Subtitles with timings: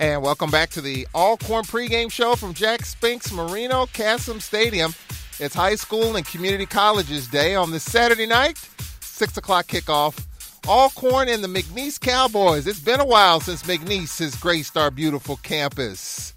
[0.00, 4.94] And welcome back to the Alcorn pregame show from Jack Spinks Marino Casem Stadium.
[5.40, 8.58] It's high school and community colleges day on this Saturday night,
[9.00, 10.24] 6 o'clock kickoff.
[10.68, 12.68] Alcorn and the McNeese Cowboys.
[12.68, 16.32] It's been a while since McNeese has graced our beautiful campus.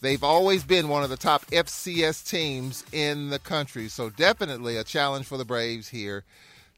[0.00, 4.82] They've always been one of the top FCS teams in the country, so definitely a
[4.82, 6.24] challenge for the Braves here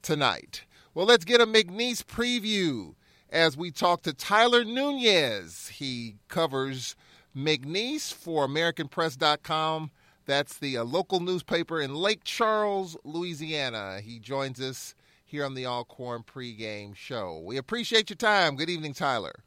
[0.03, 0.65] tonight.
[0.93, 2.95] Well, let's get a McNeese preview
[3.31, 5.69] as we talk to Tyler Nunez.
[5.69, 6.97] He covers
[7.37, 9.91] McNeese for AmericanPress.com.
[10.27, 14.01] That's the uh, local newspaper in Lake Charles, Louisiana.
[14.03, 17.41] He joins us here on the Alcorn pregame show.
[17.45, 18.57] We appreciate your time.
[18.57, 19.45] Good evening, Tyler.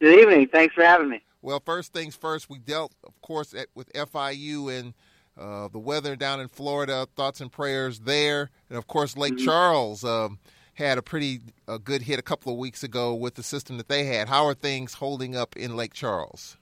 [0.00, 0.48] Good evening.
[0.48, 1.22] Thanks for having me.
[1.40, 4.94] Well, first things first, we dealt, of course, at, with FIU and
[5.38, 7.06] uh, the weather down in Florida.
[7.16, 8.50] Thoughts and prayers there.
[8.68, 9.44] And, of course, Lake mm-hmm.
[9.44, 10.04] Charles.
[10.04, 10.38] Um,
[10.74, 13.88] had a pretty a good hit a couple of weeks ago with the system that
[13.88, 14.28] they had.
[14.28, 16.56] How are things holding up in Lake Charles?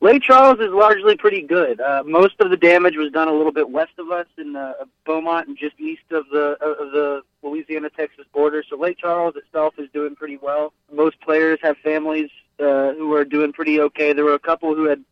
[0.00, 1.80] Lake Charles is largely pretty good.
[1.80, 4.72] Uh, most of the damage was done a little bit west of us in uh,
[5.04, 8.62] Beaumont and just east of the of the Louisiana Texas border.
[8.68, 10.72] So Lake Charles itself is doing pretty well.
[10.92, 14.12] Most players have families uh, who are doing pretty okay.
[14.12, 15.04] There were a couple who had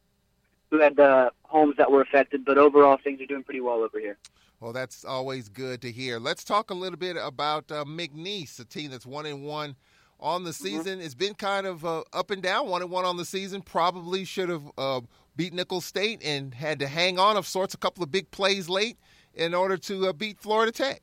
[0.71, 3.99] who had uh, homes that were affected, but overall things are doing pretty well over
[3.99, 4.17] here.
[4.61, 6.19] Well, that's always good to hear.
[6.19, 9.77] Let's talk a little bit about uh, McNeese, a team that's one and one
[10.19, 10.65] on the mm-hmm.
[10.65, 10.99] season.
[10.99, 11.05] Mm-hmm.
[11.05, 13.61] It's been kind of uh, up and down, one and one on the season.
[13.61, 15.01] Probably should have uh,
[15.37, 18.69] beat Nicholls State and had to hang on of sorts, a couple of big plays
[18.69, 18.97] late
[19.35, 21.03] in order to uh, beat Florida Tech.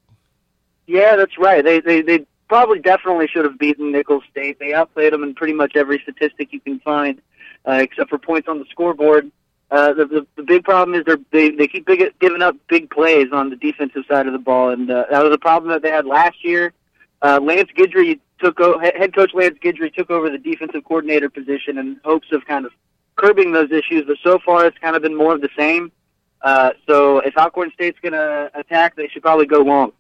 [0.88, 1.64] Yeah, that's right.
[1.64, 4.60] They they they probably definitely should have beaten Nicholls State.
[4.60, 7.22] They outplayed them in pretty much every statistic you can find,
[7.68, 9.32] uh, except for points on the scoreboard.
[9.74, 13.30] Uh, the, the the big problem is they they keep big, giving up big plays
[13.34, 15.90] on the defensive side of the ball, and uh, that was a problem that they
[15.90, 16.72] had last year.
[17.24, 21.80] Uh, Lance Guidry took o- head coach Lance Guidry took over the defensive coordinator position
[21.80, 22.72] in hopes of kind of
[23.16, 25.92] curbing those issues, but so far it's kind of been more of the same.
[26.44, 29.92] Uh, so if Alcorn State's going to attack, they should probably go long.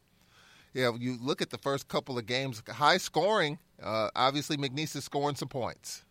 [0.75, 3.57] Yeah, you look at the first couple of games, high scoring.
[3.81, 6.03] Uh, obviously, McNeese is scoring some points.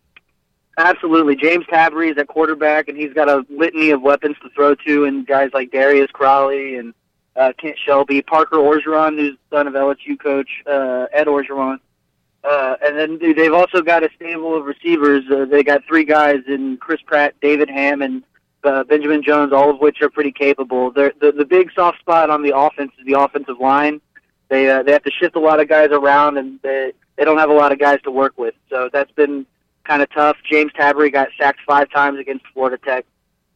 [0.77, 1.35] Absolutely.
[1.35, 5.05] James Tabary is at quarterback, and he's got a litany of weapons to throw to,
[5.05, 6.93] and guys like Darius Crowley and
[7.35, 11.79] uh, Kent Shelby, Parker Orgeron, who's son of LSU coach uh, Ed Orgeron.
[12.43, 15.23] Uh, and then they've also got a stable of receivers.
[15.31, 18.23] Uh, they got three guys in Chris Pratt, David Ham, and
[18.63, 20.91] uh, Benjamin Jones, all of which are pretty capable.
[20.91, 24.01] The the big soft spot on the offense is the offensive line.
[24.49, 27.37] They uh, they have to shift a lot of guys around, and they they don't
[27.37, 28.55] have a lot of guys to work with.
[28.69, 29.45] So that's been
[29.85, 30.37] kind of tough.
[30.49, 33.05] James Tabary got sacked five times against Florida Tech.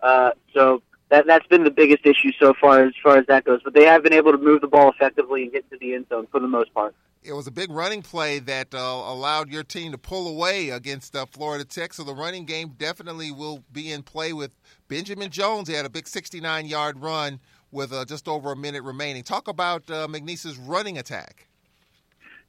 [0.01, 3.61] Uh, so that that's been the biggest issue so far as far as that goes.
[3.63, 6.07] But they have been able to move the ball effectively and get to the end
[6.09, 6.95] zone for the most part.
[7.23, 11.15] It was a big running play that uh, allowed your team to pull away against
[11.15, 11.93] uh, Florida Tech.
[11.93, 14.51] So the running game definitely will be in play with
[14.88, 15.67] Benjamin Jones.
[15.67, 17.39] He had a big 69-yard run
[17.71, 19.23] with uh, just over a minute remaining.
[19.23, 21.46] Talk about uh, McNeese's running attack.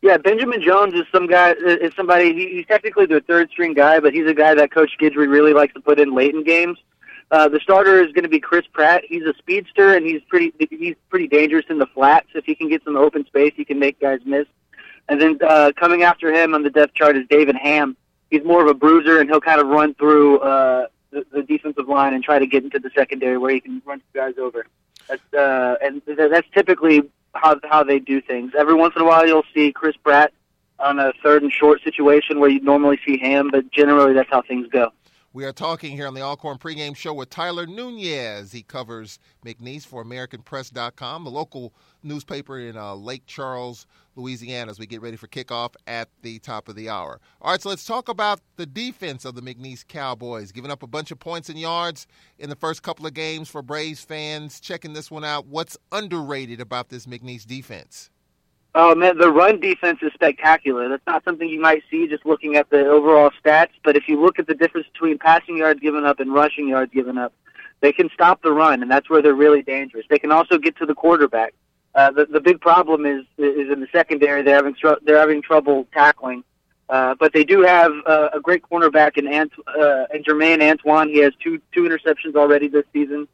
[0.00, 1.53] Yeah, Benjamin Jones is some guy.
[1.53, 2.32] Is somebody.
[2.32, 5.75] He's technically the third string guy, but he's a guy that Coach Guidry really likes
[5.75, 6.78] to put in late in games.
[7.31, 9.03] Uh, the starter is going to be Chris Pratt.
[9.06, 10.53] He's a speedster and he's pretty.
[10.70, 12.28] He's pretty dangerous in the flats.
[12.34, 14.47] If he can get some open space, he can make guys miss.
[15.09, 17.97] And then uh, coming after him on the depth chart is David Ham.
[18.30, 21.88] He's more of a bruiser, and he'll kind of run through uh, the, the defensive
[21.88, 24.66] line and try to get into the secondary where he can run guys over.
[25.09, 27.03] That's uh, and that's typically
[27.34, 28.53] how how they do things.
[28.57, 30.33] Every once in a while, you'll see Chris Pratt
[30.78, 34.42] on a third and short situation where you normally see him, but generally that's how
[34.42, 34.92] things go.
[35.34, 38.51] We are talking here on the Alcorn pregame show with Tyler Nunez.
[38.51, 43.86] He covers McNeese for AmericanPress.com, the local newspaper in uh, Lake Charles,
[44.16, 47.21] Louisiana, as we get ready for kickoff at the top of the hour.
[47.42, 50.51] All right, so let's talk about the defense of the McNeese Cowboys.
[50.51, 52.07] Giving up a bunch of points and yards
[52.39, 54.60] in the first couple of games for Braves fans.
[54.60, 55.47] Checking this one out.
[55.47, 58.09] What's underrated about this McNeese defense?
[58.80, 60.89] Oh man, the run defense is spectacular.
[60.89, 63.72] That's not something you might see just looking at the overall stats.
[63.84, 66.92] But if you look at the difference between passing yards given up and rushing yards
[66.95, 67.33] given up,
[67.80, 70.07] They can stop the run, and that's where they're really dangerous.
[70.10, 71.54] They can also get to the quarterback.
[71.95, 74.42] Uh, the the big problem is is in the secondary.
[74.42, 76.45] They're having tr- they're having trouble tackling.
[76.89, 81.09] Uh, but they do have uh, a great cornerback in Ant- uh, in Jermaine Antoine.
[81.09, 83.28] He has two two interceptions already this season.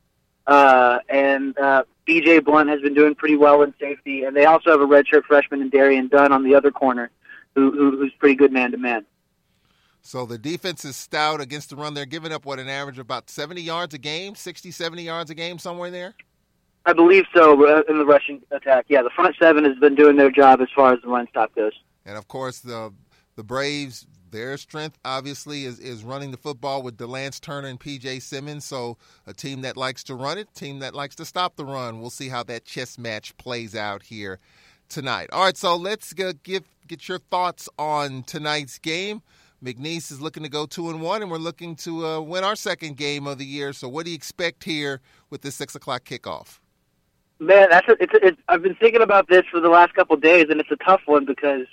[0.47, 2.41] Uh, and uh, B.J.
[2.41, 5.63] Blunt has been doing pretty well in safety, and they also have a redshirt freshman
[5.63, 7.11] in Darian Dunn on the other corner,
[7.55, 9.07] who, who who's pretty good man to man.
[10.03, 11.95] So the defense is stout against the run.
[11.95, 15.31] They're giving up what an average of about 70 yards a game, 60, 70 yards
[15.31, 16.15] a game, somewhere there.
[16.85, 18.85] I believe so uh, in the rushing attack.
[18.89, 21.55] Yeah, the front seven has been doing their job as far as the run stop
[21.55, 21.73] goes.
[22.05, 22.93] And of course, the
[23.37, 28.21] the Braves, their strength obviously is, is running the football with Delance Turner and PJ
[28.21, 28.65] Simmons.
[28.65, 32.01] So a team that likes to run it, team that likes to stop the run.
[32.01, 34.41] We'll see how that chess match plays out here
[34.89, 35.31] tonight.
[35.33, 39.23] All right, so let's get get, get your thoughts on tonight's game.
[39.65, 42.57] McNeese is looking to go two and one, and we're looking to uh, win our
[42.57, 43.73] second game of the year.
[43.73, 45.01] So, what do you expect here
[45.31, 46.59] with this six o'clock kickoff?
[47.39, 48.41] Man, that's a, it's, it's.
[48.49, 51.25] I've been thinking about this for the last couple days, and it's a tough one
[51.25, 51.67] because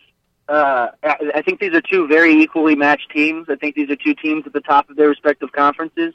[0.51, 3.47] uh, I, think these are two very equally matched teams.
[3.49, 6.13] I think these are two teams at the top of their respective conferences.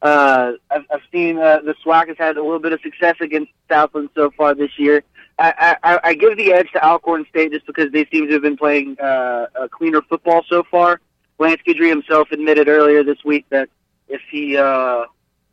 [0.00, 3.50] Uh, I've, I've seen uh, the SWAC has had a little bit of success against
[3.68, 5.02] Southland so far this year.
[5.38, 8.42] I, I, I give the edge to Alcorn State just because they seem to have
[8.42, 11.00] been playing uh, a cleaner football so far.
[11.40, 13.68] Lance Guidry himself admitted earlier this week that
[14.06, 15.04] if he uh,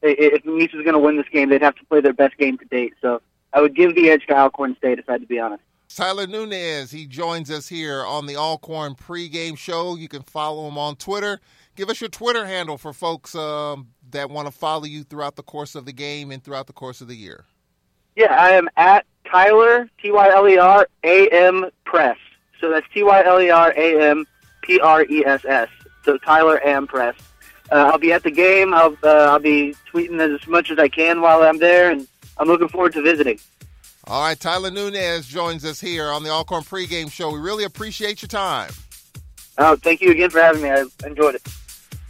[0.04, 2.60] if Nice was going to win this game, they'd have to play their best game
[2.60, 2.94] to date.
[3.02, 3.22] So
[3.54, 5.64] I would give the edge to Alcorn State if I had to be honest.
[5.96, 9.96] Tyler Nunez, he joins us here on the Alcorn pregame show.
[9.96, 11.42] You can follow him on Twitter.
[11.76, 15.44] Give us your Twitter handle for folks um, that want to follow you throughout the
[15.44, 17.46] course of the game and throughout the course of the year.
[18.16, 22.18] Yeah, I am at Tyler T Y L E R A M Press.
[22.62, 24.26] So that's T Y L E R A M
[24.62, 25.70] P R E S S.
[26.04, 27.16] So Tyler Am Press.
[27.72, 28.74] Uh, I'll be at the game.
[28.74, 32.08] I'll uh, I'll be tweeting as much as I can while I'm there, and
[32.38, 33.40] I'm looking forward to visiting.
[34.10, 37.32] All right, Tyler Nunez joins us here on the Alcorn pregame show.
[37.32, 38.72] We really appreciate your time.
[39.60, 40.70] Oh, thank you again for having me.
[40.72, 41.48] I enjoyed it.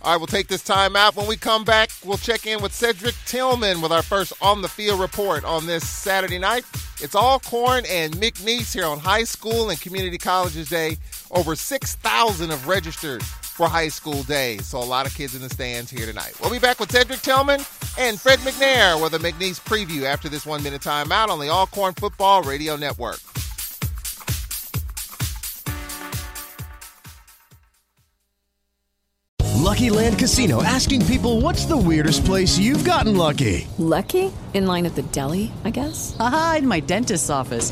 [0.02, 1.18] All right, we'll take this time out.
[1.18, 4.70] When we come back, we'll check in with Cedric Tillman with our first on the
[4.70, 6.64] field report on this Saturday night.
[7.02, 10.98] It's Alcorn and McNeese here on High School and Community Colleges Day.
[11.32, 13.22] Over 6,000 have registered
[13.60, 14.66] for high school days.
[14.66, 16.34] So a lot of kids in the stands here tonight.
[16.40, 17.60] We'll be back with Cedric Tillman
[18.00, 21.94] and Fred McNair with a McNeese preview after this one minute timeout on the Alcorn
[21.96, 23.20] Football Radio Network.
[29.58, 33.68] Lucky Land Casino asking people what's the weirdest place you've gotten lucky?
[33.78, 34.32] Lucky?
[34.54, 36.16] In line at the deli, I guess?
[36.18, 37.72] Aha, in my dentist's office.